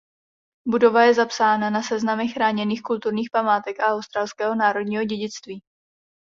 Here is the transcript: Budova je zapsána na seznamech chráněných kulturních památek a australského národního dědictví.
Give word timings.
Budova 0.67 1.03
je 1.03 1.13
zapsána 1.13 1.69
na 1.69 1.81
seznamech 1.83 2.33
chráněných 2.33 2.81
kulturních 2.83 3.29
památek 3.31 3.79
a 3.79 3.85
australského 3.87 4.55
národního 4.55 5.03
dědictví. 5.03 5.61